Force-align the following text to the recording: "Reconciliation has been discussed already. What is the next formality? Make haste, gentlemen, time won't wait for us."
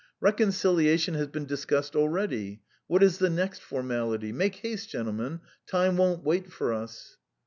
"Reconciliation 0.19 1.13
has 1.13 1.27
been 1.27 1.45
discussed 1.45 1.95
already. 1.95 2.63
What 2.87 3.03
is 3.03 3.19
the 3.19 3.29
next 3.29 3.61
formality? 3.61 4.31
Make 4.31 4.55
haste, 4.55 4.89
gentlemen, 4.89 5.41
time 5.67 5.95
won't 5.95 6.23
wait 6.23 6.51
for 6.51 6.73
us." 6.73 7.17